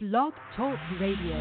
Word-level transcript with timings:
Blog 0.00 0.32
Talk 0.56 0.78
Radio. 1.00 1.34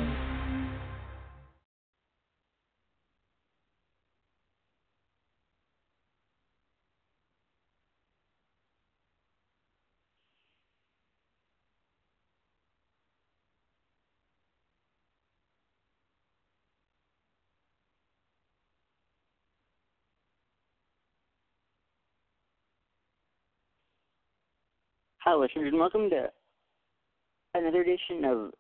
Hi, 25.20 25.36
listeners, 25.36 25.68
and 25.68 25.78
welcome 25.78 26.10
to 26.10 26.32
another 27.58 27.82
edition 27.82 28.26
of 28.26 28.52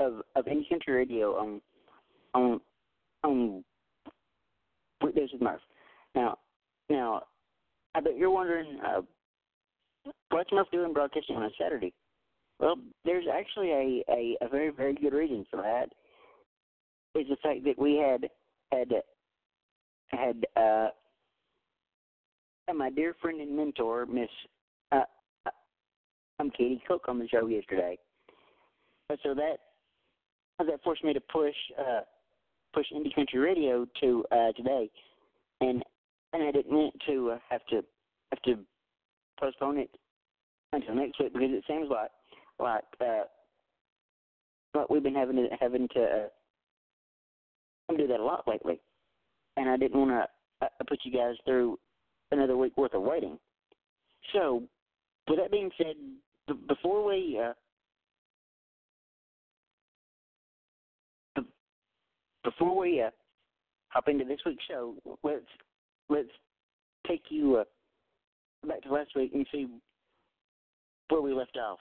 of 0.00 0.22
of 0.36 0.44
Indie 0.44 0.68
Country 0.68 0.94
Radio 0.94 1.34
on 1.34 1.60
on 2.34 2.60
on 3.24 3.64
weekdays 5.02 5.30
with 5.32 5.42
Murph. 5.42 5.60
Now, 6.14 6.38
now, 6.88 7.22
I 7.94 8.00
bet 8.00 8.16
you're 8.16 8.30
wondering 8.30 8.78
uh, 8.86 9.02
what's 10.30 10.52
Murph 10.52 10.68
doing 10.72 10.92
broadcasting 10.92 11.36
on 11.36 11.44
a 11.44 11.50
Saturday. 11.60 11.92
Well, 12.60 12.76
there's 13.04 13.26
actually 13.32 13.70
a, 13.70 14.04
a, 14.10 14.36
a 14.42 14.48
very 14.48 14.70
very 14.70 14.94
good 14.94 15.12
reason 15.12 15.46
for 15.50 15.62
that. 15.62 15.90
Is 17.18 17.26
the 17.28 17.36
fact 17.42 17.64
that 17.64 17.78
we 17.78 17.96
had 17.96 18.28
had 18.70 19.02
had 20.10 20.46
uh, 20.56 20.88
my 22.74 22.90
dear 22.90 23.14
friend 23.20 23.40
and 23.40 23.56
mentor, 23.56 24.06
Miss 24.06 24.28
Katie 26.50 26.82
Cook 26.86 27.04
on 27.08 27.18
the 27.18 27.28
show 27.28 27.46
yesterday. 27.46 27.98
So 29.22 29.34
that 29.34 29.58
that 30.58 30.82
forced 30.82 31.04
me 31.04 31.12
to 31.12 31.20
push 31.20 31.54
uh, 31.78 32.00
push 32.74 32.86
indie 32.94 33.14
country 33.14 33.38
radio 33.38 33.86
to 34.00 34.24
uh, 34.30 34.52
today, 34.52 34.90
and 35.60 35.82
and 36.32 36.42
I 36.42 36.50
didn't 36.50 36.72
want 36.72 36.94
to 37.06 37.30
uh, 37.32 37.38
have 37.48 37.64
to 37.70 37.82
have 38.30 38.42
to 38.42 38.58
postpone 39.40 39.78
it 39.78 39.90
until 40.72 40.94
next 40.94 41.18
week 41.20 41.32
because 41.32 41.50
it 41.50 41.64
seems 41.66 41.88
like 41.88 42.10
like 42.58 42.84
uh, 43.00 43.24
like 44.74 44.90
we've 44.90 45.02
been 45.02 45.14
having 45.14 45.36
to 45.36 45.48
having 45.58 45.88
to 45.94 46.02
uh, 46.02 47.94
do 47.96 48.06
that 48.06 48.20
a 48.20 48.24
lot 48.24 48.46
lately, 48.46 48.80
and 49.56 49.68
I 49.68 49.76
didn't 49.76 49.98
want 49.98 50.10
to 50.10 50.66
uh, 50.66 50.68
put 50.86 51.00
you 51.04 51.12
guys 51.12 51.34
through 51.44 51.78
another 52.30 52.56
week 52.56 52.76
worth 52.76 52.94
of 52.94 53.02
waiting. 53.02 53.38
So, 54.34 54.62
with 55.28 55.38
that 55.38 55.50
being 55.50 55.70
said, 55.78 55.94
before 56.54 57.04
we 57.04 57.40
uh, 57.42 57.52
before 62.44 62.76
we 62.76 63.02
uh, 63.02 63.10
hop 63.88 64.08
into 64.08 64.24
this 64.24 64.40
week's 64.46 64.64
show, 64.68 64.94
let's 65.22 65.44
let's 66.08 66.28
take 67.06 67.22
you 67.28 67.56
uh, 67.56 67.64
back 68.66 68.82
to 68.82 68.92
last 68.92 69.10
week 69.16 69.32
and 69.34 69.46
see 69.52 69.66
where 71.08 71.20
we 71.20 71.32
left 71.32 71.56
off. 71.56 71.78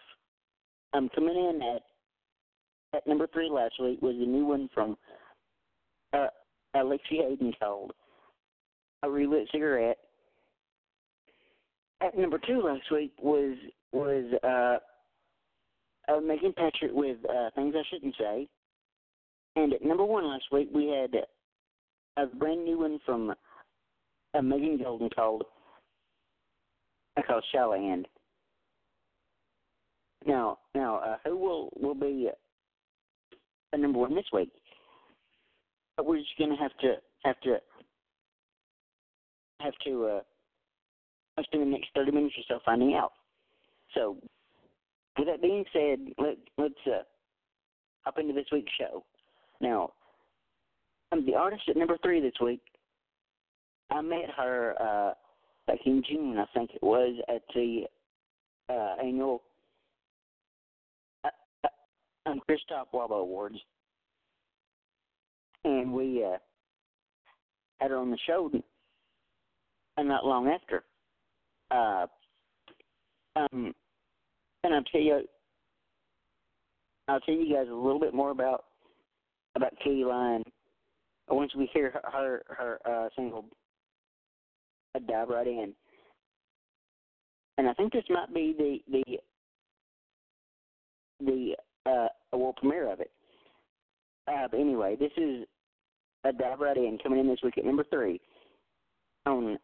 Um, 0.93 1.09
coming 1.13 1.35
in 1.35 1.61
at 1.61 1.81
at 2.97 3.07
number 3.07 3.27
three 3.27 3.49
last 3.49 3.75
week 3.81 4.01
was 4.01 4.15
a 4.15 4.25
new 4.25 4.45
one 4.45 4.69
from 4.73 4.97
uh, 6.13 6.27
Alexi 6.75 7.21
Hayden 7.21 7.53
called 7.59 7.91
"A 9.03 9.09
Relit 9.09 9.47
Cigarette." 9.51 9.97
At 12.01 12.17
number 12.17 12.39
two 12.45 12.61
last 12.61 12.91
week 12.91 13.11
was 13.19 13.55
was 13.91 14.25
uh, 14.43 16.11
uh, 16.11 16.19
Megan 16.21 16.53
Patrick 16.53 16.91
with 16.93 17.17
uh, 17.27 17.49
"Things 17.55 17.73
I 17.75 17.81
Shouldn't 17.89 18.15
Say," 18.19 18.47
and 19.55 19.73
at 19.73 19.83
number 19.83 20.05
one 20.05 20.27
last 20.27 20.45
week 20.51 20.69
we 20.71 20.87
had 20.87 21.15
a 22.17 22.27
brand 22.27 22.63
new 22.63 22.79
one 22.79 22.99
from 23.05 23.33
uh, 24.33 24.41
Megan 24.41 24.77
Golden 24.77 25.09
called 25.09 25.43
uh, 27.17 27.21
called 27.25 27.43
Shallahand. 27.53 28.05
Now, 30.25 30.59
now, 30.75 30.97
uh, 30.97 31.17
who 31.23 31.35
will 31.35 31.69
will 31.79 31.95
be 31.95 32.29
uh, 33.73 33.77
number 33.77 33.99
one 33.99 34.13
this 34.13 34.25
week? 34.31 34.51
We're 35.99 36.17
just 36.17 36.37
gonna 36.37 36.57
have 36.57 36.77
to 36.81 36.95
have 37.23 37.39
to 37.41 37.57
have 39.61 39.73
to 39.85 40.05
uh, 40.05 40.19
spend 41.43 41.63
the 41.63 41.67
next 41.67 41.89
thirty 41.95 42.11
minutes 42.11 42.35
or 42.37 42.43
so 42.47 42.59
finding 42.65 42.95
out. 42.95 43.13
So, 43.93 44.17
with 45.17 45.27
that 45.27 45.41
being 45.41 45.65
said, 45.73 45.99
let 46.17 46.37
let's 46.57 46.73
uh, 46.87 47.03
hop 48.03 48.19
into 48.19 48.33
this 48.33 48.47
week's 48.51 48.71
show. 48.79 49.03
Now, 49.61 49.91
I'm 51.11 51.25
the 51.25 51.35
artist 51.35 51.63
at 51.69 51.77
number 51.77 51.97
three 52.03 52.21
this 52.21 52.39
week. 52.41 52.61
I 53.89 54.01
met 54.01 54.29
her 54.35 54.75
uh, 54.79 55.13
back 55.67 55.79
in 55.85 56.03
June, 56.09 56.37
I 56.37 56.45
think 56.53 56.71
it 56.73 56.83
was, 56.83 57.15
at 57.29 57.41
the 57.55 57.83
uh, 58.69 58.95
annual 59.01 59.41
uh, 61.23 61.29
uh, 61.63 62.29
um, 62.29 62.41
Christoph 62.45 62.87
Wabo 62.93 63.21
Awards, 63.21 63.55
and 65.63 65.93
we 65.93 66.23
uh, 66.23 66.37
had 67.79 67.91
her 67.91 67.97
on 67.97 68.11
the 68.11 68.17
show, 68.27 68.51
and 69.95 70.07
not 70.07 70.25
long 70.25 70.47
after. 70.49 70.83
Uh, 71.71 72.05
um, 73.35 73.73
and 74.63 74.73
I'll 74.73 74.83
tell 74.83 75.01
you, 75.01 75.21
I'll 77.07 77.19
tell 77.21 77.35
you 77.35 77.53
guys 77.53 77.67
a 77.69 77.75
little 77.75 77.99
bit 77.99 78.13
more 78.13 78.31
about 78.31 78.65
about 79.55 79.73
Katie 79.83 80.05
Lyon 80.05 80.43
once 81.29 81.53
we 81.55 81.69
hear 81.73 81.91
her 81.91 82.01
her, 82.11 82.43
her 82.49 82.79
uh, 82.85 83.09
single 83.15 83.45
"I 84.95 84.99
Dive 84.99 85.29
Right 85.29 85.47
In." 85.47 85.73
And 87.57 87.67
I 87.67 87.73
think 87.73 87.93
this 87.93 88.03
might 88.09 88.33
be 88.33 88.55
the 88.57 88.79
the 88.91 89.17
the 91.19 91.55
uh, 91.89 92.37
world 92.37 92.57
premiere 92.57 92.91
of 92.91 92.99
it. 92.99 93.11
Uh, 94.27 94.47
but 94.49 94.59
anyway, 94.59 94.95
this 94.99 95.11
is 95.17 95.45
a 96.23 96.33
dive 96.33 96.59
right 96.59 96.77
in 96.77 96.97
coming 97.01 97.19
in 97.19 97.27
this 97.27 97.39
week 97.43 97.57
at 97.57 97.65
number 97.65 97.85
three 97.89 98.19
on 99.25 99.57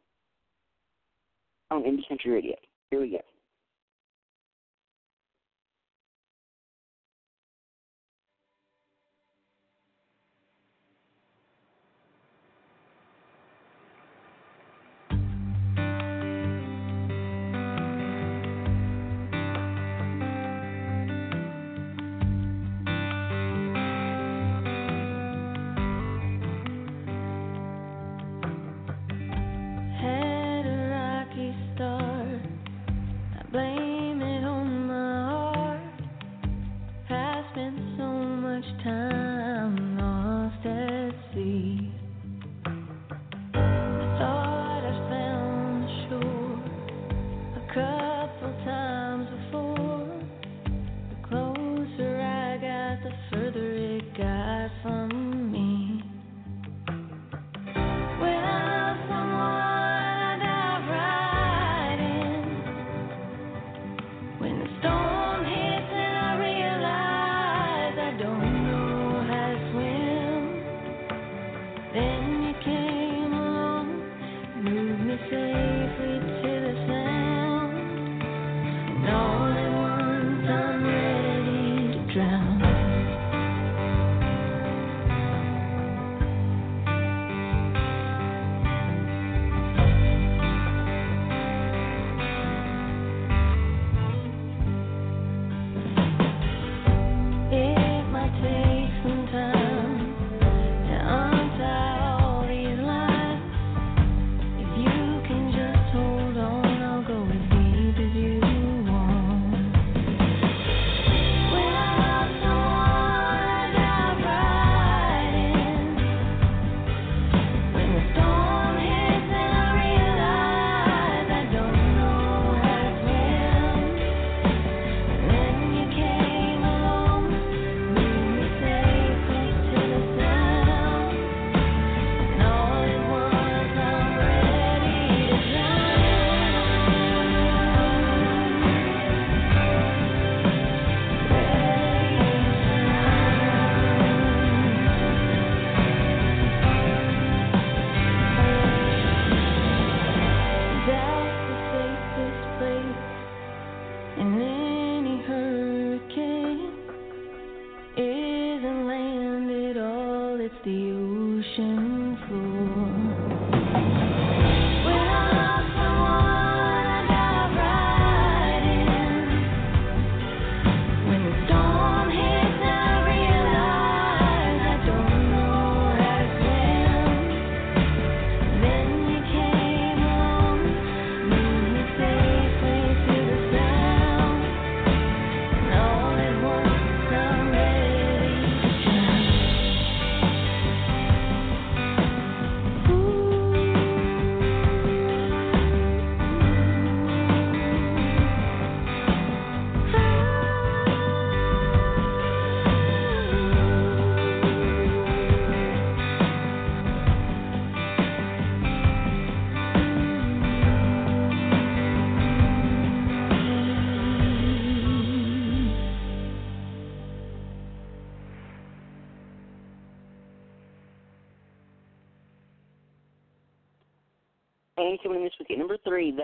on 1.73 1.83
Indie 1.83 2.07
Country 2.07 2.31
Radio. 2.31 2.55
Here 2.91 3.01
we 3.01 3.09
go. 3.11 3.32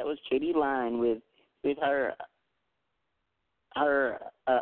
Was 0.09 0.17
Katie 0.27 0.53
Lyon 0.55 0.97
with 0.97 1.19
with 1.63 1.77
her 1.81 2.15
her 3.75 4.17
uh, 4.47 4.61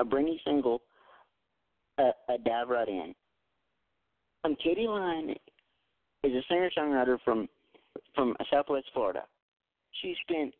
a 0.00 0.04
brand 0.04 0.26
new 0.26 0.36
single, 0.44 0.82
uh, 1.96 2.10
a 2.28 2.36
dive 2.38 2.70
right 2.70 2.88
in. 2.88 3.14
Um, 4.42 4.56
Katie 4.56 4.88
Lyon 4.88 5.30
is 6.24 6.32
a 6.32 6.42
singer 6.48 6.70
songwriter 6.76 7.18
from 7.24 7.48
from 8.16 8.34
Southwest 8.50 8.86
Florida. 8.92 9.22
She 10.02 10.16
spent 10.28 10.52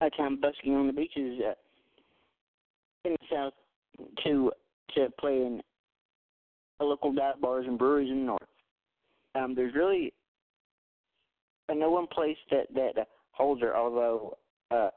a 0.00 0.10
time 0.10 0.40
busking 0.40 0.76
on 0.76 0.86
the 0.86 0.92
beaches 0.92 1.40
uh, 1.44 1.54
in 3.04 3.16
the 3.20 3.26
South 3.34 3.54
to 4.22 4.52
to 4.94 5.08
play 5.18 5.38
in 5.38 5.60
a 6.78 6.84
local 6.84 7.12
dive 7.12 7.40
bars 7.40 7.66
and 7.66 7.80
breweries 7.80 8.12
in 8.12 8.20
the 8.20 8.26
North. 8.26 8.42
Um, 9.34 9.56
there's 9.56 9.74
really 9.74 10.12
no 11.74 11.90
one 11.90 12.06
place 12.06 12.36
that 12.50 12.66
that 12.74 13.08
holds 13.32 13.60
her, 13.60 13.76
although 13.76 14.36
uh, 14.70 14.90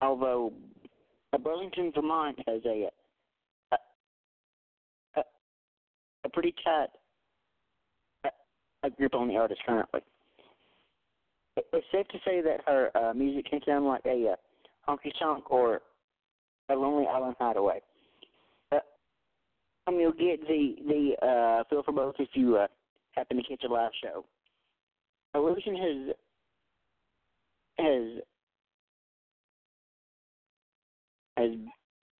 although 0.00 0.52
Burlington, 1.42 1.92
Vermont 1.94 2.38
has 2.46 2.60
a 2.66 2.88
a, 3.72 3.76
a, 5.16 5.22
a 6.24 6.28
pretty 6.28 6.54
tight 6.64 6.88
a, 8.24 8.86
a 8.86 8.90
grip 8.90 9.14
on 9.14 9.28
the 9.28 9.36
artist 9.36 9.60
currently. 9.66 10.00
It's 11.56 11.86
safe 11.92 12.08
to 12.08 12.18
say 12.24 12.40
that 12.40 12.60
her 12.66 12.90
uh, 12.96 13.12
music 13.14 13.50
can 13.50 13.60
sound 13.66 13.84
like 13.84 14.02
a 14.06 14.32
uh, 14.32 14.90
honky 14.90 15.12
tonk 15.18 15.50
or 15.50 15.82
a 16.68 16.74
lonely 16.74 17.06
island 17.06 17.36
hideaway. 17.38 17.80
Uh, 18.72 18.78
I 19.86 19.92
you'll 19.92 20.12
get 20.12 20.40
the 20.46 20.76
the 20.86 21.26
uh, 21.26 21.64
feel 21.68 21.82
for 21.82 21.92
both 21.92 22.14
if 22.18 22.28
you 22.34 22.56
uh, 22.56 22.66
happen 23.12 23.36
to 23.36 23.42
catch 23.42 23.64
a 23.64 23.72
live 23.72 23.90
show. 24.02 24.24
Illusion 25.34 25.76
has 25.76 26.14
has 27.78 28.22
has 31.36 31.50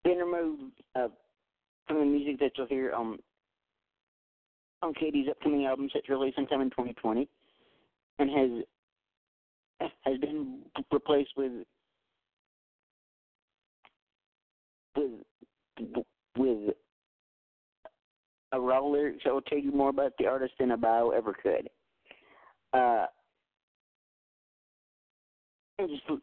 been 0.04 0.18
removed 0.18 0.72
uh, 0.94 1.08
from 1.86 1.98
the 1.98 2.04
music 2.04 2.38
that 2.40 2.52
you'll 2.56 2.66
hear 2.66 2.92
on 2.92 3.18
on 4.82 4.94
Katie's 4.94 5.28
upcoming 5.28 5.66
album 5.66 5.88
set 5.92 6.04
to 6.06 6.12
release 6.12 6.34
sometime 6.36 6.60
in 6.60 6.70
2020, 6.70 7.28
and 8.18 8.30
has 8.30 9.90
has 10.04 10.18
been 10.18 10.60
replaced 10.92 11.30
with 11.36 11.52
with 14.96 15.10
with 16.36 16.74
a 18.52 18.60
raw 18.60 18.84
lyrics 18.84 19.22
that 19.24 19.32
will 19.32 19.42
tell 19.42 19.58
you 19.58 19.72
more 19.72 19.90
about 19.90 20.12
the 20.18 20.26
artist 20.26 20.54
than 20.58 20.72
a 20.72 20.76
bio 20.76 21.10
ever 21.10 21.32
could. 21.32 21.68
Uh, 22.72 23.06
and 25.78 25.88
just 25.88 26.22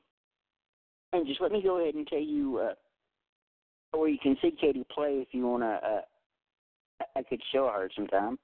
and 1.13 1.27
just 1.27 1.41
let 1.41 1.51
me 1.51 1.61
go 1.61 1.81
ahead 1.81 1.95
and 1.95 2.07
tell 2.07 2.19
you 2.19 2.59
uh, 2.59 2.73
where 3.97 4.09
you 4.09 4.19
can 4.21 4.37
see 4.41 4.51
Katie 4.59 4.85
play 4.93 5.15
if 5.15 5.29
you 5.31 5.47
wanna. 5.47 5.79
Uh, 5.83 6.01
I 7.15 7.23
could 7.23 7.41
show 7.51 7.67
her 7.67 7.89
sometime 7.95 8.37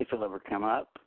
if 0.00 0.08
it'll 0.12 0.24
ever 0.24 0.40
come 0.40 0.64
up. 0.64 0.98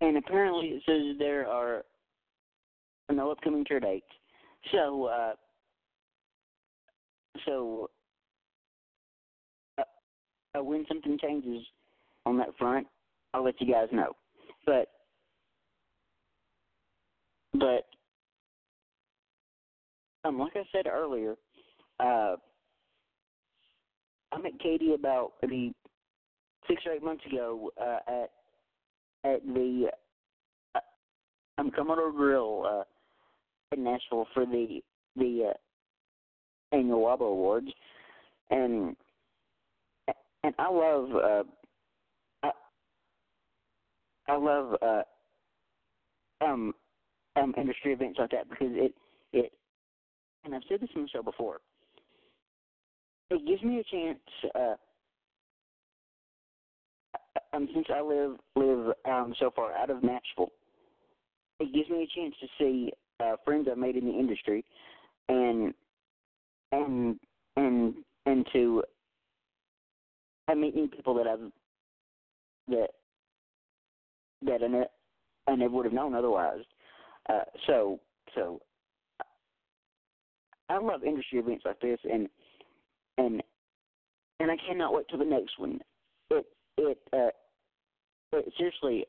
And 0.00 0.16
apparently 0.16 0.66
it 0.66 0.82
says 0.84 1.16
there 1.18 1.48
are 1.48 1.84
no 3.10 3.30
upcoming 3.30 3.64
tour 3.64 3.78
dates. 3.78 4.06
So, 4.72 5.04
uh, 5.04 5.32
so 7.46 7.90
uh, 10.56 10.62
when 10.62 10.84
something 10.88 11.18
changes 11.20 11.62
on 12.26 12.36
that 12.38 12.56
front, 12.58 12.86
I'll 13.34 13.44
let 13.44 13.60
you 13.60 13.72
guys 13.72 13.88
know. 13.92 14.12
But, 14.66 14.88
but, 17.54 17.86
um, 20.24 20.38
like 20.38 20.52
I 20.54 20.62
said 20.72 20.86
earlier, 20.86 21.34
uh, 21.98 22.36
I 24.32 24.38
met 24.40 24.58
Katie 24.62 24.94
about 24.94 25.32
maybe 25.42 25.74
six 26.68 26.82
or 26.86 26.92
eight 26.92 27.02
months 27.02 27.24
ago 27.26 27.70
uh, 27.80 27.98
at 28.08 28.30
at 29.24 29.44
the 29.46 29.88
uh, 30.74 30.80
um, 31.58 31.70
Commodore 31.70 32.12
Grill 32.12 32.64
uh, 32.66 32.82
in 33.72 33.84
Nashville 33.84 34.26
for 34.32 34.46
the 34.46 34.80
the 35.16 35.50
uh, 35.50 36.76
annual 36.76 37.00
WABO 37.00 37.30
Awards, 37.30 37.68
and 38.50 38.96
and 40.44 40.54
I 40.58 40.70
love 40.70 41.08
uh, 41.14 41.42
I, 42.42 42.50
I 44.28 44.36
love 44.36 44.76
uh, 44.82 45.02
um 46.44 46.72
um 47.36 47.54
industry 47.56 47.92
events 47.92 48.18
like 48.18 48.30
that 48.30 48.48
because 48.48 48.72
it 48.72 48.94
it 49.32 49.52
and 50.44 50.54
I've 50.54 50.62
said 50.68 50.80
this 50.80 50.90
on 50.96 51.02
the 51.02 51.08
show 51.08 51.22
before. 51.22 51.58
It 53.30 53.46
gives 53.46 53.62
me 53.62 53.78
a 53.78 53.84
chance. 53.84 54.18
Uh, 54.54 54.74
um, 57.54 57.68
since 57.74 57.86
I 57.94 58.00
live 58.00 58.36
live 58.56 58.94
um, 59.06 59.34
so 59.38 59.50
far 59.54 59.72
out 59.72 59.90
of 59.90 60.02
Nashville, 60.02 60.52
it 61.60 61.72
gives 61.72 61.88
me 61.88 62.02
a 62.02 62.20
chance 62.20 62.34
to 62.40 62.46
see 62.58 62.92
uh, 63.20 63.36
friends 63.44 63.68
I've 63.70 63.78
made 63.78 63.96
in 63.96 64.04
the 64.04 64.12
industry, 64.12 64.64
and 65.28 65.72
and 66.72 67.18
and 67.56 67.94
and 68.26 68.46
to 68.52 68.82
I 70.48 70.54
meet 70.54 70.74
new 70.74 70.88
people 70.88 71.14
that 71.14 71.26
I've 71.26 71.50
that 72.68 72.88
that 74.42 74.62
I, 74.62 74.66
ne- 74.66 74.84
I 75.48 75.54
never 75.54 75.74
would 75.74 75.84
have 75.86 75.94
known 75.94 76.14
otherwise. 76.14 76.64
Uh, 77.28 77.42
so 77.66 78.00
so 78.34 78.60
I 80.68 80.78
love 80.78 81.04
industry 81.04 81.38
events 81.38 81.64
like 81.64 81.80
this, 81.80 81.98
and 82.10 82.28
and 83.18 83.42
and 84.40 84.50
I 84.50 84.56
cannot 84.66 84.94
wait 84.94 85.06
till 85.08 85.18
the 85.18 85.24
next 85.24 85.58
one. 85.58 85.78
It 86.30 86.46
it 86.78 86.98
uh, 87.12 87.30
it 88.32 88.52
seriously 88.56 89.06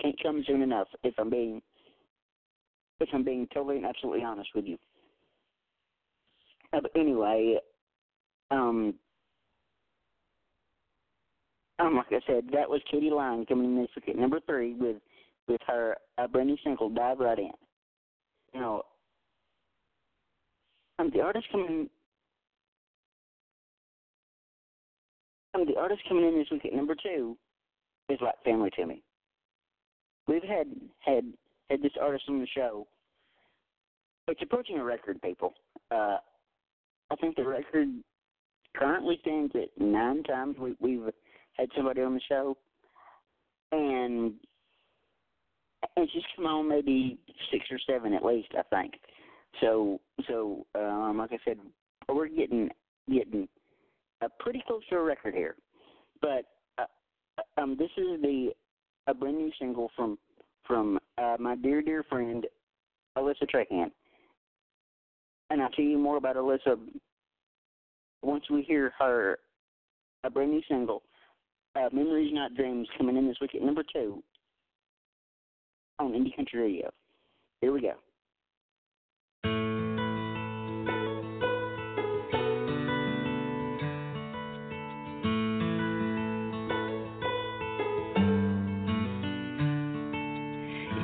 can't 0.00 0.20
come 0.22 0.42
soon 0.46 0.62
enough. 0.62 0.88
If 1.04 1.14
I'm 1.18 1.30
being 1.30 1.62
if 3.00 3.08
I'm 3.12 3.24
being 3.24 3.46
totally 3.52 3.76
and 3.76 3.86
absolutely 3.86 4.24
honest 4.24 4.50
with 4.54 4.64
you. 4.66 4.78
Uh, 6.72 6.80
but 6.80 6.90
anyway, 6.96 7.58
um, 8.50 8.94
um, 11.78 11.96
like 11.96 12.06
I 12.10 12.20
said, 12.26 12.44
that 12.52 12.68
was 12.68 12.80
Katie 12.90 13.10
Lyon 13.10 13.44
coming 13.46 13.76
in 13.76 13.82
this 13.82 13.90
week 13.96 14.08
at 14.08 14.16
number 14.16 14.40
three 14.46 14.74
with 14.74 14.96
with 15.48 15.60
her 15.66 15.96
uh, 16.18 16.26
brand 16.26 16.48
new 16.48 16.56
single 16.64 16.88
"Dive 16.88 17.20
Right 17.20 17.38
In." 17.38 17.50
You 18.54 18.60
know, 18.60 18.82
um, 20.98 21.10
the 21.12 21.20
artist 21.20 21.46
coming, 21.52 21.90
um, 25.54 25.66
the 25.66 25.78
artist 25.78 26.02
coming 26.08 26.26
in 26.26 26.38
this 26.38 26.48
week 26.50 26.64
at 26.64 26.72
number 26.72 26.94
two 26.94 27.36
is 28.08 28.18
like 28.22 28.42
family 28.44 28.70
to 28.76 28.86
me. 28.86 29.02
We've 30.26 30.42
had 30.42 30.68
had 31.00 31.24
had 31.70 31.82
this 31.82 31.92
artist 32.00 32.24
on 32.28 32.40
the 32.40 32.46
show. 32.54 32.86
It's 34.28 34.42
approaching 34.42 34.78
a 34.78 34.84
record, 34.84 35.20
people. 35.22 35.54
Uh, 35.90 36.16
I 37.10 37.16
think 37.20 37.36
the 37.36 37.44
record 37.44 37.88
currently 38.74 39.18
stands 39.20 39.54
at 39.54 39.68
nine 39.80 40.22
times 40.24 40.56
we, 40.58 40.74
we've 40.80 41.12
had 41.56 41.68
somebody 41.76 42.02
on 42.02 42.14
the 42.14 42.20
show, 42.28 42.56
and 43.72 44.34
and 45.96 46.08
she's 46.12 46.22
come 46.34 46.46
on 46.46 46.68
maybe 46.68 47.18
six 47.50 47.64
or 47.70 47.78
seven 47.88 48.12
at 48.12 48.24
least, 48.24 48.48
I 48.56 48.62
think. 48.74 48.94
So 49.60 50.00
so 50.28 50.66
um, 50.74 51.18
like 51.18 51.32
I 51.32 51.38
said, 51.44 51.58
we're 52.08 52.28
getting 52.28 52.70
getting 53.10 53.48
a 54.22 54.28
pretty 54.40 54.62
close 54.66 54.82
to 54.90 54.96
a 54.96 55.02
record 55.02 55.34
here, 55.34 55.56
but 56.20 56.44
uh, 56.78 56.84
um, 57.60 57.76
this 57.78 57.90
is 57.96 58.20
the 58.22 58.50
a 59.06 59.14
brand 59.14 59.38
new 59.38 59.50
single 59.58 59.90
from 59.96 60.18
from 60.66 60.98
uh, 61.18 61.36
my 61.38 61.56
dear 61.56 61.80
dear 61.80 62.02
friend 62.02 62.46
Alyssa 63.16 63.48
Trahan, 63.54 63.90
and 65.50 65.62
I'll 65.62 65.70
tell 65.70 65.84
you 65.84 65.98
more 65.98 66.16
about 66.16 66.36
Alyssa 66.36 66.76
once 68.22 68.44
we 68.50 68.62
hear 68.62 68.92
her 68.98 69.38
a 70.24 70.30
brand 70.30 70.50
new 70.50 70.62
single, 70.68 71.02
uh, 71.76 71.88
"Memories 71.92 72.32
Not 72.32 72.54
Dreams," 72.54 72.88
coming 72.96 73.16
in 73.16 73.26
this 73.26 73.36
week 73.40 73.54
at 73.54 73.62
number 73.62 73.82
two 73.92 74.22
on 75.98 76.12
Indie 76.12 76.34
Country 76.34 76.60
Radio. 76.60 76.90
Here 77.60 77.72
we 77.72 77.80
go. 77.80 77.94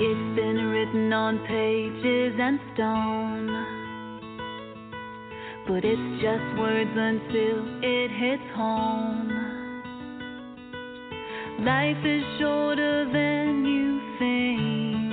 It's 0.04 0.36
been 0.36 0.56
written 0.66 1.12
on 1.12 1.38
pages 1.46 2.34
and 2.40 2.58
stone 2.74 3.82
but 5.72 5.84
it's 5.84 6.22
just 6.22 6.58
words 6.58 6.90
until 6.94 7.82
it 7.82 8.10
hits 8.10 8.54
home. 8.54 9.41
Life 11.64 12.04
is 12.04 12.24
shorter 12.40 13.04
than 13.12 13.64
you 13.64 14.00
think, 14.18 15.12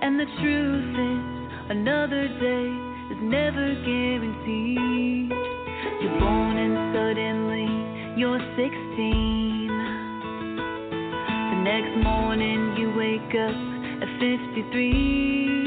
and 0.00 0.14
the 0.20 0.26
truth 0.40 0.94
is, 0.94 1.24
another 1.70 2.28
day 2.28 2.70
is 3.10 3.18
never 3.20 3.74
guaranteed. 3.82 5.32
You're 6.00 6.18
born 6.20 6.56
and 6.56 6.94
suddenly 6.94 7.66
you're 8.16 8.38
16. 8.38 9.68
The 11.50 11.56
next 11.64 11.96
morning 12.04 12.76
you 12.78 12.94
wake 12.96 13.34
up 13.34 13.56
at 14.02 14.08
53. 14.20 15.63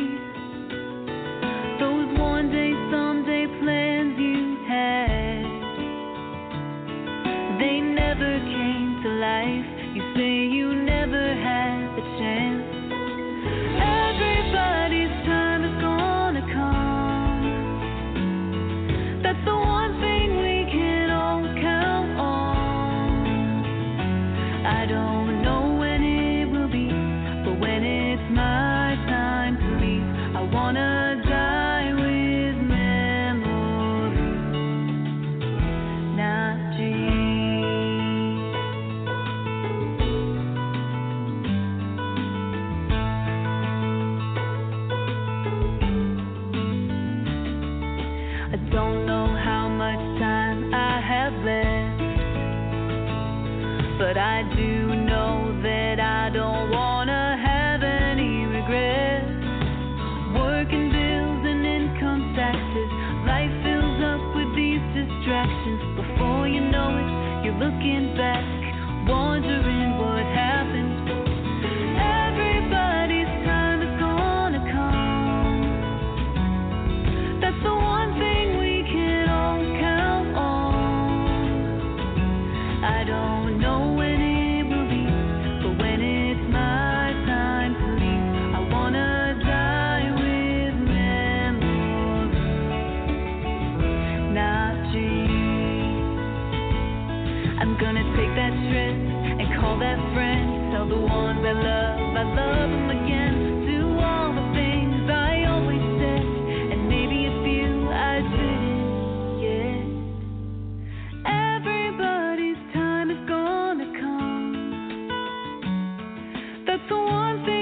That's 116.68 116.84
the 116.90 116.98
one 116.98 117.46
thing 117.46 117.57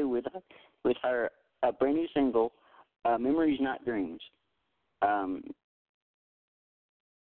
with 0.00 0.24
with 0.84 0.96
her 1.02 1.30
brand 1.78 1.96
new 1.96 2.08
single, 2.14 2.52
uh, 3.04 3.18
"Memories 3.18 3.58
Not 3.60 3.84
Dreams." 3.84 4.20
Um, 5.02 5.42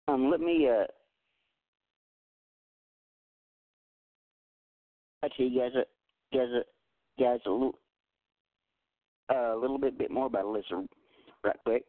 um, 0.08 0.30
let 0.30 0.40
me 0.40 0.68
uh, 0.68 0.84
I 5.22 5.28
tell 5.36 5.46
you 5.46 5.60
guys 5.60 5.72
a 5.74 6.36
guys 6.36 6.48
a 6.48 7.22
guys 7.22 7.40
a 7.46 7.50
little 7.50 7.78
uh, 9.30 9.34
a 9.34 9.52
uh, 9.52 9.56
little 9.56 9.78
bit 9.78 9.98
bit 9.98 10.10
more 10.10 10.26
about 10.26 10.44
Alyssa 10.44 10.86
right 11.42 11.56
quick 11.64 11.84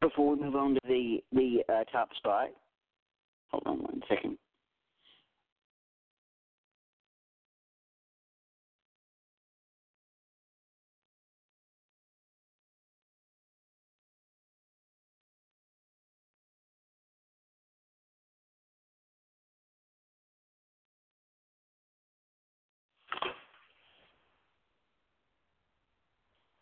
before 0.00 0.34
we 0.34 0.42
move 0.42 0.56
on 0.56 0.74
to 0.74 0.80
the 0.86 1.18
the 1.32 1.62
uh, 1.72 1.84
top 1.92 2.08
spot. 2.16 2.48
Hold 3.50 3.62
on 3.66 3.78
one 3.78 4.02
second. 4.08 4.36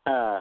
Uh, 0.07 0.41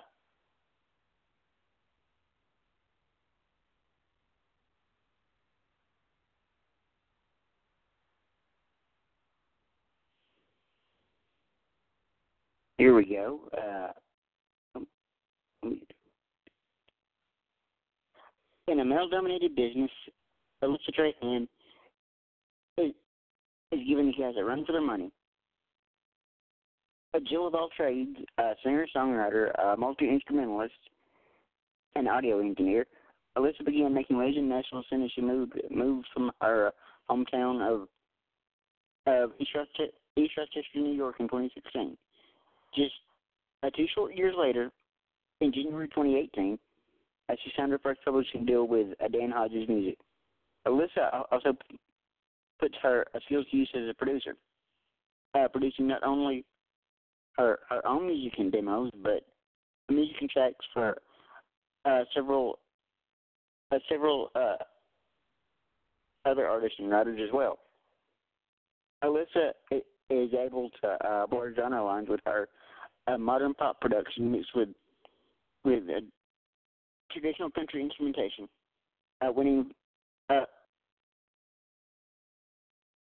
here 12.78 12.94
we 12.94 13.06
go. 13.06 13.40
Uh, 13.58 13.92
in 18.68 18.80
a 18.80 18.86
male-dominated 18.86 19.56
business, 19.56 19.92
Alyssa 20.62 20.78
Trahan 20.98 21.48
is, 22.78 22.92
is 23.72 23.80
giving 23.88 24.08
these 24.08 24.16
guys 24.20 24.34
a 24.38 24.44
run 24.44 24.66
for 24.66 24.74
their 24.74 24.82
money. 24.82 25.10
A 27.16 27.20
Jill 27.20 27.48
of 27.48 27.54
all 27.54 27.70
trades, 27.76 28.18
a 28.40 28.54
singer-songwriter, 28.64 29.52
a 29.64 29.78
multi-instrumentalist, 29.78 30.74
and 31.96 32.08
audio 32.08 32.40
engineer, 32.40 32.88
Alyssa 33.38 33.66
began 33.66 33.94
making 33.94 34.18
waves 34.18 34.38
in 34.38 34.50
Nashville 34.50 34.80
as 34.80 34.86
soon 34.90 35.04
as 35.04 35.12
she 35.14 35.22
moved 35.22 35.54
moved 35.72 36.08
from 36.14 36.32
her 36.42 36.72
hometown 37.10 37.62
of 37.62 37.88
of 39.06 39.32
East 39.40 39.52
Rochester, 39.56 40.62
New 40.76 40.94
York, 40.94 41.16
in 41.20 41.28
2016. 41.28 41.98
Just 42.76 42.94
uh, 43.62 43.70
two 43.76 43.86
short 43.94 44.16
years 44.16 44.36
later, 44.38 44.72
in 45.42 45.52
January 45.52 45.88
2018, 45.90 46.58
uh, 47.30 47.36
she 47.44 47.52
signed 47.58 47.72
her 47.72 47.80
first 47.80 48.00
publishing 48.06 48.46
deal 48.46 48.68
with 48.68 48.88
uh, 49.04 49.08
Dan 49.08 49.32
Hodges 49.32 49.68
Music. 49.68 49.98
Alyssa 50.68 51.26
also 51.32 51.58
puts 52.60 52.76
her 52.82 53.06
uh, 53.14 53.20
skills 53.26 53.46
to 53.52 53.58
use 53.58 53.70
as 53.76 53.90
a 53.90 53.94
producer, 53.94 54.36
uh, 55.36 55.48
producing 55.48 55.88
not 55.88 56.04
only 56.04 56.46
her 57.38 57.60
her 57.70 57.86
own 57.88 58.08
music 58.08 58.34
and 58.40 58.52
demos, 58.52 58.92
but 59.02 59.26
music 59.90 60.16
and 60.22 60.30
tracks 60.30 60.66
for 60.74 60.98
uh, 61.86 62.04
several 62.14 62.60
uh, 63.72 63.80
several 63.90 64.32
uh, 64.36 64.56
other 66.26 66.48
artists 66.48 66.78
and 66.80 66.90
writers 66.90 67.20
as 67.24 67.34
well. 67.34 67.60
Alyssa 69.04 69.52
is 69.72 70.30
able 70.34 70.70
to 70.82 70.88
uh, 71.08 71.28
blur 71.28 71.54
genre 71.56 71.84
lines 71.84 72.08
with 72.10 72.22
her 72.26 72.48
uh, 73.08 73.18
modern 73.18 73.54
pop 73.54 73.82
production 73.82 74.32
mixed 74.32 74.56
with 74.56 74.70
with 75.66 75.84
uh, 75.90 76.02
traditional 77.12 77.50
country 77.52 77.82
instrumentation, 77.82 78.48
uh, 79.22 79.32
winning 79.32 79.72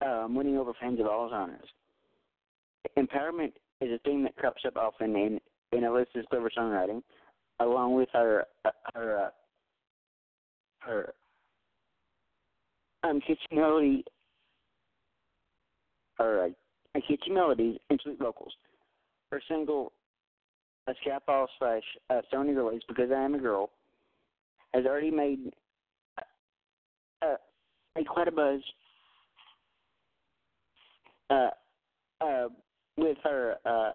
um, 0.04 0.34
winning 0.34 0.58
over 0.58 0.72
fans 0.80 0.98
of 1.00 1.06
all 1.06 1.30
genres. 1.30 1.68
Empowerment 2.98 3.52
is 3.82 3.92
a 3.92 3.98
theme 4.04 4.22
that 4.24 4.36
crops 4.36 4.62
up 4.66 4.76
often 4.76 5.16
in 5.16 5.40
in 5.72 5.80
Alyssa's 5.80 6.26
clever 6.30 6.50
songwriting, 6.56 7.02
along 7.60 7.94
with 7.94 8.08
her 8.12 8.44
her 8.94 9.26
uh, 9.26 9.30
her 10.80 11.14
um, 13.02 13.20
catchy 13.20 13.38
melody, 13.52 14.04
or 16.18 16.44
uh, 16.44 16.48
catchy 16.94 17.30
melodies 17.30 17.78
and 17.90 18.00
sweet 18.02 18.18
vocals. 18.18 18.52
Her 19.30 19.40
single, 19.48 19.92
a 20.86 20.92
Skyfall 20.92 21.46
slash 21.58 21.82
uh, 22.10 22.20
Sony 22.32 22.54
release, 22.54 22.82
Because 22.86 23.10
I 23.10 23.22
Am 23.22 23.34
a 23.34 23.38
Girl, 23.38 23.70
has 24.74 24.84
already 24.84 25.10
made 25.10 25.52
uh, 27.22 27.36
made 27.96 28.06
quite 28.06 28.28
a 28.28 28.32
buzz 28.32 28.60
uh, 31.30 31.50
uh, 32.20 32.48
with 32.96 33.16
her 33.24 33.56
uh, 33.64 33.92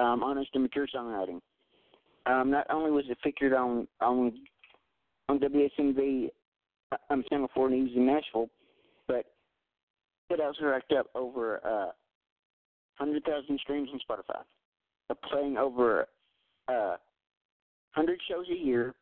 um, 0.00 0.22
honest 0.22 0.50
and 0.54 0.62
mature 0.62 0.86
songwriting. 0.94 1.40
Um, 2.26 2.50
not 2.50 2.66
only 2.70 2.90
was 2.90 3.04
it 3.08 3.18
featured 3.22 3.52
on 3.52 3.86
on 4.00 4.32
on 5.28 5.38
WSMV 5.38 6.28
um, 7.10 7.24
Channel 7.28 7.50
4 7.54 7.70
News 7.70 7.90
in 7.96 8.06
Nashville, 8.06 8.48
but 9.08 9.24
it 10.30 10.40
also 10.40 10.64
racked 10.64 10.92
up 10.92 11.06
over 11.14 11.56
uh, 11.64 11.90
100,000 12.98 13.58
streams 13.60 13.88
on 13.92 14.00
Spotify, 14.08 14.40
uh, 15.10 15.14
playing 15.30 15.56
over 15.56 16.06
uh, 16.68 16.96
100 17.94 18.20
shows 18.28 18.46
a 18.50 18.56
year. 18.56 18.94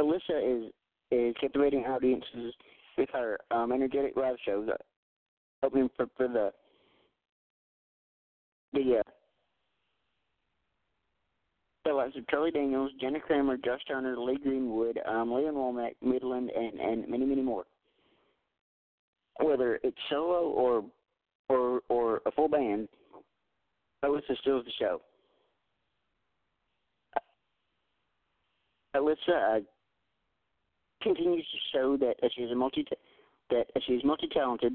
Alyssa 0.00 0.66
is 0.66 0.72
is 1.10 1.34
captivating 1.40 1.84
audiences 1.84 2.52
with 2.98 3.08
her 3.12 3.38
um, 3.50 3.72
energetic 3.72 4.14
live 4.16 4.36
shows, 4.44 4.68
uh, 4.68 4.76
opening 5.64 5.88
for, 5.96 6.06
for 6.16 6.28
the 6.28 6.52
the 8.72 8.98
uh, 8.98 9.02
likes 11.94 12.16
of 12.16 12.26
Charlie 12.28 12.50
Daniels, 12.50 12.90
Jenna 13.00 13.20
Kramer, 13.20 13.56
Josh 13.56 13.80
Turner, 13.88 14.16
Lee 14.18 14.38
Greenwood, 14.42 14.98
um, 15.08 15.32
Lee 15.32 15.46
Ann 15.46 15.54
Womack, 15.54 15.94
Midland, 16.02 16.50
and 16.50 16.78
and 16.78 17.08
many 17.08 17.24
many 17.24 17.42
more. 17.42 17.64
Whether 19.40 19.80
it's 19.82 19.96
solo 20.10 20.50
or 20.50 20.84
or 21.48 21.80
or 21.88 22.20
a 22.26 22.30
full 22.32 22.48
band, 22.48 22.88
Alyssa 24.04 24.36
steals 24.40 24.64
the 24.64 24.72
show. 24.78 25.00
Alyssa 28.94 29.58
uh, 29.58 29.60
continues 31.02 31.46
to 31.52 31.76
show 31.76 31.96
that 31.96 32.14
she's 32.34 32.50
a 32.50 32.54
multi 32.54 32.86
that 33.50 33.66
she's 33.86 34.04
multi 34.04 34.28
talented 34.28 34.74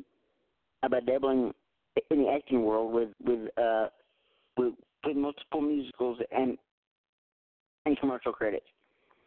about 0.84 1.06
dabbling 1.06 1.53
in 2.10 2.23
the 2.23 2.29
acting 2.29 2.63
world 2.63 2.93
with 2.93 3.10
with 3.23 3.49
uh 3.58 3.88
with, 4.58 4.73
with 5.06 5.17
multiple 5.17 5.62
musicals 5.62 6.17
and 6.32 6.58
and 7.86 7.99
commercial 7.99 8.32
credits. 8.32 8.65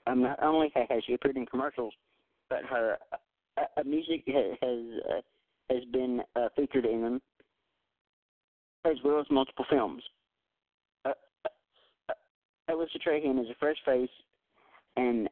Um, 0.06 0.22
not 0.22 0.42
only 0.42 0.72
has 0.74 1.02
she 1.06 1.14
appeared 1.14 1.36
in 1.36 1.46
commercials, 1.46 1.92
but 2.48 2.64
her 2.64 2.96
uh, 3.12 3.62
uh, 3.76 3.82
music 3.84 4.22
has 4.26 4.56
has, 4.62 4.78
uh, 5.10 5.74
has 5.74 5.84
been 5.92 6.22
uh, 6.36 6.48
featured 6.56 6.86
in 6.86 7.02
them, 7.02 7.22
as 8.84 8.96
well 9.04 9.20
as 9.20 9.26
multiple 9.30 9.66
films. 9.68 10.02
Uh, 11.04 11.10
uh, 11.44 12.12
Alyssa 12.70 13.00
Trahan 13.06 13.40
is 13.40 13.50
a 13.50 13.54
fresh 13.58 13.76
face 13.84 14.08
and 14.96 15.28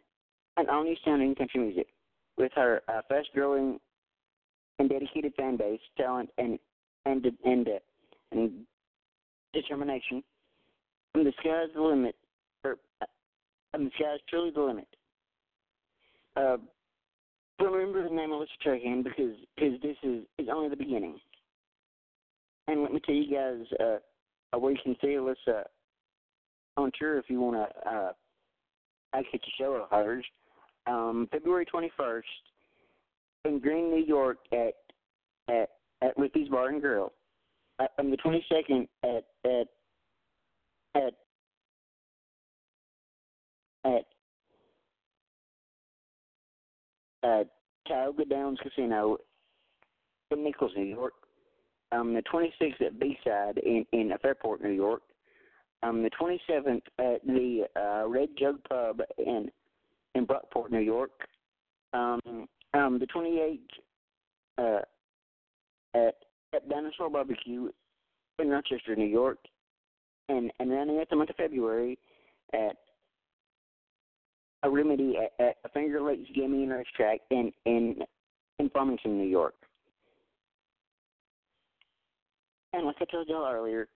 an 0.56 0.66
all-new 0.70 0.96
sounding 1.04 1.34
country 1.34 1.60
music, 1.60 1.88
with 2.36 2.52
her 2.54 2.82
uh, 2.88 3.00
fast-growing 3.08 3.78
and 4.78 4.88
dedicated 4.88 5.32
fan 5.36 5.56
base, 5.56 5.80
talent, 5.96 6.28
and 6.36 6.58
and 7.06 7.26
and, 7.44 7.68
uh, 7.68 7.72
and 8.32 8.50
determination. 9.52 10.22
And 11.14 11.26
the 11.26 11.32
sky's 11.40 11.68
the 11.74 11.82
limit. 11.82 12.16
For, 12.62 12.76
and 13.72 13.86
the 13.86 13.90
sky 13.96 14.14
is 14.14 14.20
truly 14.28 14.50
the 14.50 14.60
limit. 14.60 14.88
Uh, 16.36 16.56
remember 17.60 18.08
the 18.08 18.14
name 18.14 18.32
of 18.32 18.40
Alyssa 18.40 18.66
Trahan 18.66 19.04
because 19.04 19.34
because 19.54 19.80
this 19.82 19.96
is 20.02 20.24
is 20.38 20.48
only 20.52 20.68
the 20.68 20.76
beginning. 20.76 21.18
And 22.66 22.82
let 22.82 22.92
me 22.92 23.00
tell 23.04 23.14
you 23.14 23.30
guys 23.30 23.66
uh, 23.80 24.58
where 24.58 24.72
you 24.72 24.78
can 24.82 24.96
see 25.00 25.08
Alyssa 25.08 25.64
on 26.76 26.90
tour 26.98 27.18
if 27.18 27.26
you 27.28 27.40
want 27.40 27.56
to 27.56 27.90
uh, 27.90 28.12
actually 29.14 29.40
show 29.58 29.74
of 29.74 29.90
hers. 29.90 30.24
Um, 30.86 31.28
February 31.30 31.66
21st 31.66 32.22
in 33.44 33.58
Green, 33.58 33.90
New 33.90 34.04
York 34.04 34.38
at 34.52 34.74
at 35.48 35.70
at 36.02 36.16
Ricky's 36.16 36.48
Bar 36.48 36.68
and 36.68 36.80
Grill. 36.80 37.12
On 37.98 38.10
the 38.10 38.16
22nd 38.16 38.86
at 39.02 39.24
at 39.44 39.66
at 40.94 41.14
at 43.84 44.04
uh, 47.22 47.44
Tioga 47.88 48.24
Downs 48.24 48.58
Casino 48.62 49.18
in 50.30 50.44
Nichols, 50.44 50.72
New 50.76 50.84
York. 50.84 51.14
Um, 51.92 52.14
the 52.14 52.22
26th 52.22 52.80
at 52.80 52.98
B-Side 52.98 53.58
in, 53.58 53.84
in 53.92 54.12
Fairport, 54.20 54.62
New 54.62 54.70
York. 54.70 55.02
Um, 55.82 56.02
the 56.02 56.10
27th 56.10 56.82
at 56.98 57.24
the 57.26 57.66
uh, 57.76 58.08
Red 58.08 58.30
Jug 58.38 58.56
Pub 58.68 59.00
in 59.18 59.50
in 60.14 60.26
Brockport, 60.26 60.70
New 60.70 60.78
York. 60.78 61.10
Um, 61.92 62.46
um, 62.72 62.98
the 62.98 63.06
28th 63.06 63.58
uh, 64.58 64.82
at 65.94 66.14
at 66.54 66.68
Dinosaur 66.68 67.10
Barbecue 67.10 67.68
in 68.38 68.48
Rochester, 68.48 68.96
New 68.96 69.06
York, 69.06 69.38
and 70.28 70.50
and 70.60 70.70
running 70.70 70.98
at 70.98 71.08
the 71.10 71.16
month 71.16 71.30
of 71.30 71.36
February 71.36 71.98
at 72.52 72.76
a 74.62 74.70
remedy 74.70 75.16
at, 75.18 75.44
at 75.44 75.72
Finger 75.72 76.00
Lakes 76.00 76.28
Gaming 76.34 76.64
and 76.64 76.72
Racetrack 76.72 77.20
in 77.30 77.52
in 77.66 77.96
in 78.58 78.70
Farmington, 78.70 79.18
New 79.18 79.28
York. 79.28 79.54
And 82.72 82.86
like 82.86 82.96
I 83.00 83.04
told 83.04 83.28
y'all 83.28 83.52
earlier, 83.52 83.88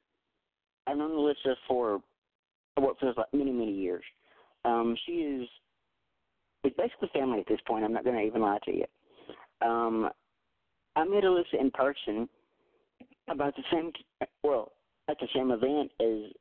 I've 0.87 0.97
known 0.97 1.11
Alyssa 1.11 1.55
for 1.67 2.01
what 2.77 2.99
feels 3.01 3.17
like 3.17 3.27
many 3.33 3.51
many 3.51 3.73
years. 3.73 4.05
Um, 4.65 4.97
she 5.07 5.13
is 5.13 5.49
it's 6.65 6.77
basically 6.77 7.11
family 7.13 7.41
at 7.41 7.49
this 7.49 7.61
point. 7.67 7.85
I'm 7.85 7.93
not 7.93 8.05
going 8.05 8.17
to 8.17 8.23
even 8.23 8.43
lie 8.43 8.59
to 8.65 8.73
you. 8.73 8.85
Um, 9.67 10.11
I 10.99 11.05
met 11.05 11.23
Alyssa 11.23 11.61
in 11.61 11.71
person 11.71 12.29
about 13.31 13.55
the 13.55 13.63
same 13.71 13.93
well 14.43 14.73
at 15.09 15.17
the 15.21 15.29
same 15.33 15.53
event 15.53 15.93
as 16.01 16.33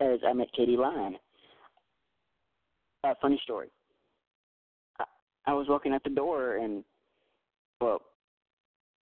as 0.00 0.20
I 0.24 0.32
met 0.32 0.52
Katie 0.56 0.76
Lyon. 0.76 1.16
A 3.02 3.16
funny 3.20 3.40
story. 3.42 3.70
I, 5.00 5.04
I 5.46 5.54
was 5.54 5.66
walking 5.68 5.92
out 5.92 6.04
the 6.04 6.10
door, 6.10 6.58
and 6.58 6.84
well, 7.80 8.02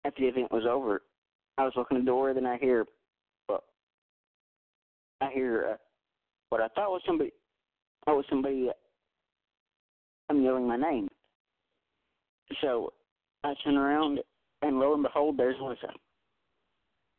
after 0.05 0.23
the 0.23 0.29
event 0.29 0.53
was 0.53 0.65
over, 0.71 1.03
I 1.59 1.65
was 1.65 1.73
walking 1.77 1.97
at 1.97 2.05
the 2.05 2.11
door. 2.11 2.33
Then 2.33 2.47
I 2.47 2.57
hear, 2.57 2.87
well, 3.49 3.65
I 5.21 5.31
hear 5.33 5.71
uh, 5.73 5.77
what 6.51 6.61
I 6.61 6.69
thought 6.69 6.93
was 6.93 7.03
somebody. 7.05 7.33
I 8.07 8.13
was 8.13 8.25
somebody. 8.31 8.69
Uh, 8.69 8.73
I'm 10.29 10.41
yelling 10.41 10.69
my 10.69 10.77
name. 10.77 11.09
So 12.61 12.93
I 13.43 13.55
turn 13.65 13.77
around, 13.77 14.21
and 14.63 14.79
lo 14.79 14.95
and 14.95 15.03
behold, 15.03 15.37
there's 15.37 15.57
Alyssa. 15.57 15.91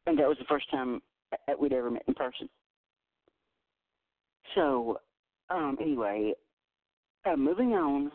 And 0.08 0.18
that 0.20 0.28
was 0.28 0.38
the 0.38 0.46
first 0.46 0.70
time 0.72 1.02
that 1.48 1.60
we'd 1.60 1.74
ever 1.74 1.92
met 1.92 2.04
in 2.08 2.14
person. 2.14 2.50
So, 4.56 5.00
um, 5.50 5.78
anyway, 5.82 6.34
uh, 7.26 7.36
moving 7.36 7.74
on. 7.74 8.12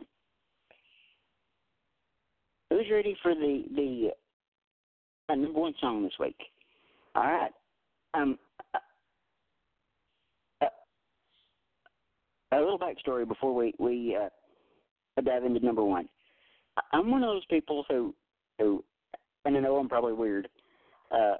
Who's 2.71 2.87
ready 2.93 3.17
for 3.23 3.35
the 3.35 3.65
the 3.75 4.11
uh, 5.31 5.35
number 5.35 5.59
one 5.59 5.75
song 5.81 6.03
this 6.03 6.13
week? 6.21 6.37
All 7.15 7.23
right. 7.23 7.51
Um, 8.15 8.39
uh, 8.75 8.79
uh, 10.63 10.67
a 12.53 12.59
little 12.59 12.79
backstory 12.79 13.27
before 13.27 13.55
we 13.55 13.73
we 13.79 14.17
uh, 14.17 14.29
dive 15.23 15.45
into 15.45 15.65
number 15.65 15.83
one. 15.83 16.09
I'm 16.93 17.11
one 17.11 17.23
of 17.23 17.29
those 17.29 17.47
people 17.47 17.85
who 17.89 18.15
who, 18.59 18.85
and 19.45 19.57
I 19.57 19.61
know 19.61 19.77
I'm 19.77 19.89
probably 19.89 20.13
weird. 20.13 20.49
Uh, 21.11 21.37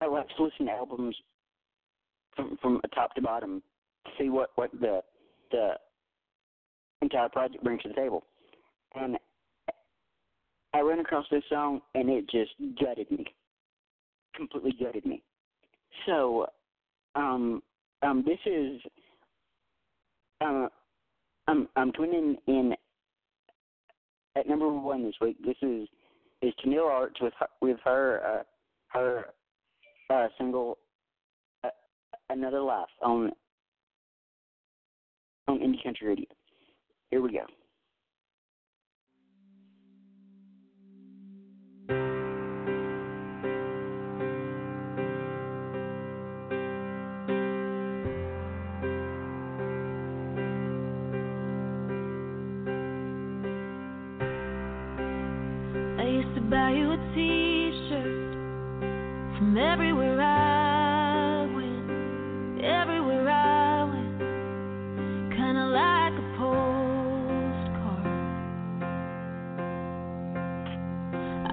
I 0.00 0.06
like 0.06 0.28
to 0.36 0.42
listen 0.42 0.66
to 0.66 0.72
albums 0.72 1.16
from 2.36 2.56
from 2.62 2.80
top 2.94 3.14
to 3.14 3.22
bottom 3.22 3.62
to 4.04 4.10
see 4.18 4.30
what 4.30 4.50
what 4.54 4.70
the 4.80 5.02
the 5.50 5.72
entire 7.02 7.28
project 7.28 7.62
brings 7.64 7.82
to 7.82 7.88
the 7.88 7.94
table. 7.94 8.24
And 8.94 9.18
I 10.74 10.80
ran 10.80 11.00
across 11.00 11.26
this 11.30 11.42
song 11.48 11.80
and 11.94 12.08
it 12.08 12.28
just 12.30 12.52
gutted 12.80 13.10
me, 13.10 13.24
completely 14.36 14.74
gutted 14.80 15.06
me. 15.06 15.22
So, 16.06 16.46
um, 17.14 17.62
um, 18.02 18.24
this 18.24 18.38
is, 18.46 18.80
uh, 20.40 20.68
I'm 21.48 21.68
I'm 21.74 21.92
twinning 21.92 22.36
in 22.46 22.74
at 24.36 24.48
number 24.48 24.68
one 24.68 25.04
this 25.04 25.14
week, 25.20 25.36
this 25.44 25.56
is 25.62 25.88
is 26.40 26.54
Tenille 26.64 26.86
Arts 26.88 27.20
with 27.20 27.32
her, 27.38 27.48
with 27.60 27.78
her 27.84 28.22
uh, 28.24 28.42
her 28.88 29.26
uh, 30.10 30.28
single 30.38 30.78
uh, 31.64 31.70
"Another 32.30 32.60
Life" 32.60 32.88
on 33.02 33.32
on 35.48 35.58
Indie 35.58 35.82
Country 35.82 36.08
Radio. 36.08 36.26
Here 37.10 37.20
we 37.20 37.32
go. 37.32 37.44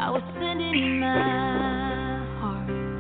I 0.05 0.11
was 0.11 0.21
sending 0.39 0.99
my 0.99 2.37
heart. 2.39 2.94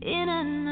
In 0.00 0.28
a 0.28 0.71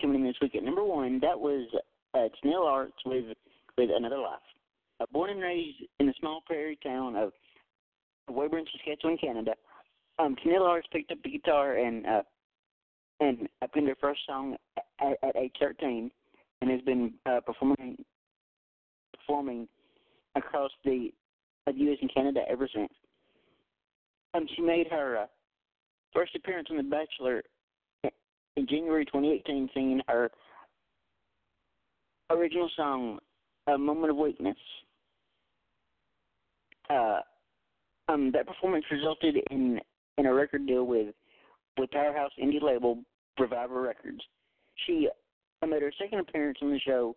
coming 0.00 0.20
in 0.20 0.26
this 0.26 0.36
week 0.40 0.54
at 0.54 0.62
number 0.62 0.84
one, 0.84 1.20
that 1.20 1.38
was 1.38 1.66
uh, 2.14 2.28
Tenille 2.42 2.66
Arts 2.66 2.96
with 3.04 3.36
with 3.76 3.90
Another 3.94 4.18
Life. 4.18 4.38
Uh, 5.00 5.06
born 5.12 5.30
and 5.30 5.40
raised 5.40 5.78
in 5.98 6.06
the 6.06 6.14
small 6.20 6.40
prairie 6.46 6.78
town 6.82 7.16
of 7.16 7.32
Weyburn, 8.30 8.64
Saskatchewan, 8.72 9.18
Canada, 9.18 9.54
um, 10.18 10.36
Tenille 10.36 10.66
Arts 10.66 10.86
picked 10.92 11.10
up 11.10 11.18
the 11.24 11.30
guitar 11.30 11.76
and 11.76 12.06
uh, 12.06 12.22
and 13.20 13.48
penned 13.72 13.88
her 13.88 13.96
first 14.00 14.20
song 14.26 14.56
at, 15.00 15.16
at 15.22 15.36
age 15.36 15.54
13, 15.60 16.10
and 16.60 16.70
has 16.70 16.80
been 16.82 17.14
uh, 17.26 17.40
performing 17.40 17.96
performing 19.16 19.68
across 20.36 20.70
the 20.84 21.10
uh, 21.66 21.72
U.S. 21.74 21.98
and 22.00 22.12
Canada 22.12 22.40
ever 22.48 22.68
since. 22.74 22.92
Um, 24.34 24.46
she 24.54 24.62
made 24.62 24.88
her 24.90 25.18
uh, 25.18 25.26
first 26.12 26.34
appearance 26.34 26.68
on 26.70 26.76
The 26.76 26.82
Bachelor 26.82 27.42
in 28.56 28.66
January 28.66 29.04
2018, 29.04 29.70
singing 29.74 30.00
her 30.08 30.30
original 32.30 32.70
song, 32.76 33.18
"A 33.66 33.76
Moment 33.76 34.10
of 34.10 34.16
Weakness." 34.16 34.56
Uh, 36.88 37.20
um, 38.08 38.30
that 38.32 38.46
performance 38.46 38.84
resulted 38.90 39.36
in 39.50 39.80
in 40.18 40.26
a 40.26 40.34
record 40.34 40.66
deal 40.66 40.84
with 40.84 41.14
with 41.78 41.90
powerhouse 41.90 42.32
indie 42.40 42.62
label 42.62 43.02
Reviver 43.38 43.80
Records. 43.80 44.22
She 44.86 45.08
uh, 45.62 45.66
made 45.66 45.82
her 45.82 45.92
second 45.98 46.20
appearance 46.20 46.58
on 46.62 46.70
the 46.70 46.80
show 46.80 47.16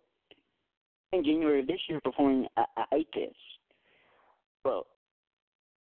in 1.12 1.24
January 1.24 1.60
of 1.60 1.66
this 1.66 1.80
year, 1.88 2.00
performing 2.00 2.46
"I, 2.56 2.64
I 2.76 2.84
Hate 2.90 3.12
This." 3.14 3.34
Well, 4.64 4.86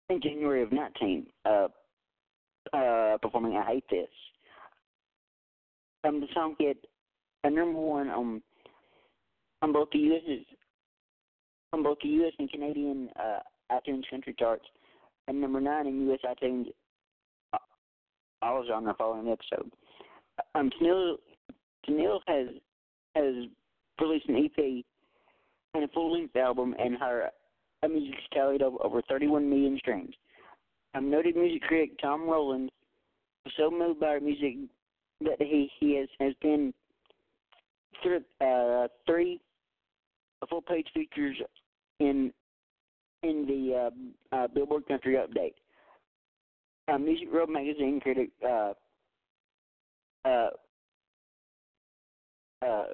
in 0.08 0.20
January 0.20 0.62
of 0.62 0.72
19, 0.72 1.26
uh, 1.44 1.68
uh, 2.72 3.18
performing 3.18 3.56
"I 3.56 3.64
Hate 3.64 3.84
This." 3.90 4.08
Um, 6.04 6.20
the 6.20 6.28
song 6.32 6.54
hit 6.58 6.78
a 7.44 7.50
number 7.50 7.78
one 7.78 8.08
on 8.08 8.42
on 9.62 9.72
both 9.72 9.88
the 9.92 9.98
U.S. 9.98 10.22
on 11.72 11.82
both 11.82 11.98
the 12.02 12.08
U.S. 12.08 12.32
and 12.38 12.50
Canadian 12.50 13.10
uh, 13.18 13.40
iTunes 13.72 14.08
country 14.10 14.34
charts, 14.38 14.64
and 15.26 15.40
number 15.40 15.60
nine 15.60 15.86
in 15.86 16.06
U.S. 16.08 16.20
iTunes 16.24 16.66
uh, 17.52 17.58
all 18.42 18.64
genre 18.66 18.94
following 18.96 19.28
episode. 19.28 19.70
Um, 20.54 20.70
Tenille 20.80 22.20
has 22.26 22.48
has 23.16 23.34
released 24.00 24.28
an 24.28 24.36
EP 24.36 24.84
and 25.74 25.84
a 25.84 25.88
full 25.88 26.12
length 26.12 26.36
album, 26.36 26.74
and 26.78 26.96
her 26.98 27.30
uh, 27.82 27.88
music's 27.88 28.22
tallied 28.32 28.62
over, 28.62 28.76
over 28.82 29.02
31 29.02 29.48
million 29.48 29.76
streams. 29.78 30.14
Um, 30.94 31.10
noted 31.10 31.36
music 31.36 31.62
critic 31.62 31.90
Tom 32.00 32.28
Roland 32.28 32.70
was 33.44 33.52
so 33.56 33.70
moved 33.70 34.00
by 34.00 34.12
her 34.12 34.20
music 34.20 34.68
that 35.20 35.40
he 35.40 35.70
he 35.78 35.96
has 35.96 36.08
has 36.20 36.34
been 36.40 36.72
through 38.02 38.20
uh, 38.40 38.88
three 39.06 39.40
full 40.48 40.62
page 40.62 40.86
features 40.94 41.36
in 42.00 42.32
in 43.22 43.46
the 43.46 43.90
uh, 44.32 44.36
uh, 44.36 44.48
Billboard 44.48 44.86
Country 44.86 45.14
Update. 45.16 45.54
Uh, 46.92 46.98
Music 46.98 47.28
Row 47.32 47.46
magazine 47.46 48.00
critic 48.00 48.30
uh, 48.48 48.72
uh, 50.24 50.48
uh, 52.64 52.84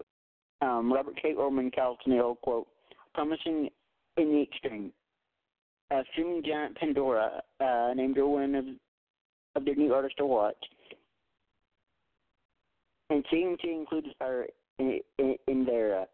um, 0.62 0.92
Robert 0.92 1.20
K. 1.20 1.34
Oermann 1.34 1.74
called 1.74 1.98
Tenille, 2.06 2.36
quote, 2.40 2.66
promising 3.14 3.68
in 4.16 4.32
the 4.32 4.42
extreme. 4.42 4.92
Uh, 5.90 6.02
streaming 6.12 6.42
giant 6.44 6.76
Pandora 6.76 7.42
uh, 7.60 7.92
named 7.94 8.16
her 8.16 8.26
one 8.26 8.54
of, 8.54 8.64
of 9.54 9.64
their 9.64 9.74
new 9.74 9.92
artists 9.92 10.16
to 10.16 10.26
watch. 10.26 10.56
And 13.10 13.24
CMT 13.32 13.64
includes 13.64 14.08
her 14.20 14.46
in, 14.78 15.00
in, 15.18 15.36
in 15.46 15.64
their 15.64 16.00
uh, 16.00 16.04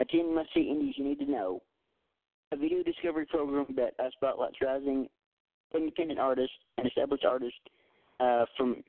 a 0.00 0.04
10 0.04 0.34
must 0.34 0.52
see 0.54 0.68
indies 0.70 0.94
you 0.96 1.04
need 1.04 1.18
to 1.18 1.30
know, 1.30 1.62
a 2.52 2.56
video 2.56 2.82
discovery 2.82 3.26
program 3.26 3.66
that 3.76 3.94
uh, 3.98 4.10
spotlights 4.12 4.56
rising 4.62 5.08
independent 5.74 6.18
artists 6.18 6.54
and 6.78 6.86
established 6.86 7.24
artists 7.24 7.58
uh, 8.20 8.44
from 8.56 8.82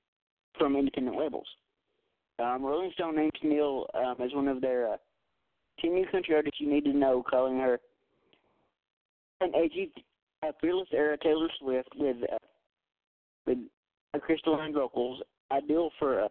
from 0.57 0.75
independent 0.75 1.17
labels. 1.17 1.47
Um, 2.39 2.63
Rolling 2.63 2.91
Stone 2.93 3.15
named 3.15 3.31
Tenille 3.43 3.85
um, 3.95 4.15
as 4.23 4.33
one 4.33 4.47
of 4.47 4.61
their 4.61 4.93
uh, 4.93 4.97
10 5.81 5.93
new 5.93 6.05
country 6.11 6.35
artists 6.35 6.59
you 6.59 6.71
need 6.71 6.85
to 6.85 6.93
know, 6.93 7.23
calling 7.27 7.57
her 7.59 7.79
an 9.41 9.51
edgy, 9.55 9.91
uh, 10.43 10.51
fearless 10.59 10.87
era 10.93 11.17
Taylor 11.21 11.47
Swift 11.59 11.89
with 11.95 12.17
uh, 12.31 12.37
with 13.45 13.57
uh, 14.13 14.19
crystalline 14.19 14.73
vocals, 14.73 15.21
ideal 15.51 15.89
for 15.99 16.23
uh, 16.23 16.27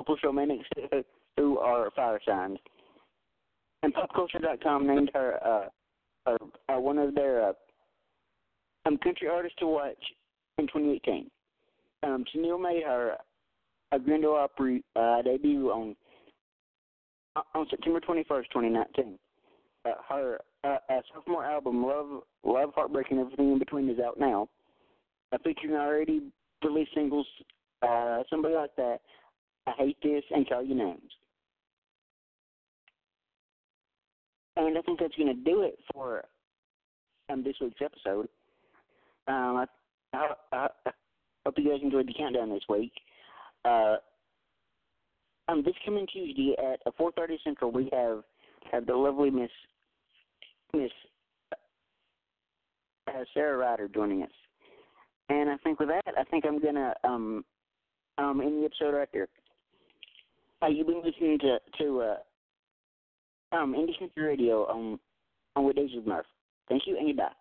hopeless 0.00 0.20
romantics 0.24 0.66
who 1.36 1.58
are 1.58 1.90
fire 1.90 2.18
signs. 2.26 2.58
And 3.82 3.92
PopCulture.com 3.94 4.86
named 4.86 5.10
her 5.12 5.38
uh, 5.44 6.30
uh, 6.30 6.36
uh, 6.72 6.80
one 6.80 6.96
of 6.96 7.14
their 7.14 7.50
uh, 7.50 7.52
um, 8.86 8.96
country 8.98 9.28
artists 9.28 9.58
to 9.58 9.66
watch 9.66 10.02
in 10.56 10.66
2018. 10.68 11.30
Um, 12.02 12.24
Tenille 12.34 12.62
made 12.62 12.82
her 12.82 13.16
a 13.92 13.98
Grand 13.98 14.24
Ole 14.24 14.36
Opry 14.36 14.82
uh, 14.96 15.20
debut 15.20 15.70
on 15.70 15.94
uh, 17.36 17.42
on 17.54 17.66
September 17.68 18.00
21st, 18.00 18.44
2019. 18.52 19.18
Uh, 19.84 19.90
her 20.08 20.38
uh, 20.64 20.76
sophomore 21.14 21.44
album, 21.44 21.84
Love, 21.84 22.22
Love, 22.42 22.70
Heartbreak, 22.74 23.10
and 23.10 23.20
Everything 23.20 23.52
in 23.52 23.58
Between, 23.58 23.88
is 23.88 23.98
out 23.98 24.18
now, 24.18 24.48
uh, 25.32 25.38
featuring 25.44 25.74
already 25.74 26.22
released 26.64 26.92
singles, 26.94 27.26
uh, 27.82 28.22
somebody 28.28 28.54
like 28.54 28.74
that, 28.76 29.00
I 29.66 29.72
Hate 29.76 29.96
This, 30.02 30.24
and 30.30 30.48
Call 30.48 30.64
Your 30.64 30.76
Names. 30.76 31.00
And 34.56 34.76
I 34.76 34.82
think 34.82 35.00
that's 35.00 35.14
going 35.14 35.34
to 35.34 35.50
do 35.50 35.62
it 35.62 35.78
for 35.92 36.24
um, 37.30 37.42
this 37.42 37.54
week's 37.60 37.80
episode. 37.82 38.28
Um, 39.28 39.64
I, 39.64 39.66
I, 40.12 40.26
I, 40.52 40.90
hope 41.46 41.54
you 41.56 41.70
guys 41.70 41.80
enjoyed 41.82 42.08
the 42.08 42.14
countdown 42.14 42.50
this 42.50 42.64
week. 42.68 42.92
Uh, 43.64 43.96
um, 45.48 45.62
this 45.64 45.74
coming 45.84 46.06
Tuesday 46.12 46.54
at 46.58 46.80
4:30 46.96 47.36
Central, 47.44 47.70
we 47.70 47.88
have 47.92 48.22
have 48.70 48.86
the 48.86 48.94
lovely 48.94 49.30
Miss 49.30 49.50
Miss 50.74 50.90
uh, 53.08 53.24
Sarah 53.34 53.56
Ryder 53.56 53.88
joining 53.88 54.22
us. 54.22 54.30
And 55.28 55.48
I 55.48 55.56
think 55.58 55.80
with 55.80 55.88
that, 55.88 56.14
I 56.18 56.24
think 56.24 56.44
I'm 56.44 56.60
gonna 56.60 56.94
um 57.04 57.44
um 58.18 58.40
end 58.40 58.60
the 58.60 58.66
episode 58.66 58.96
right 58.96 59.08
there. 59.12 59.28
Uh, 60.62 60.66
you've 60.66 60.86
been 60.86 61.02
listening 61.02 61.38
to 61.38 61.58
to 61.78 62.00
uh, 62.02 62.16
um 63.56 63.74
Indie 63.74 63.98
Country 63.98 64.22
Radio 64.22 64.66
on 64.66 64.98
on 65.56 65.64
Weekdays 65.64 65.90
with 65.94 66.06
Murph. 66.06 66.26
Thank 66.68 66.82
you 66.86 66.96
and 66.98 67.08
goodbye. 67.08 67.39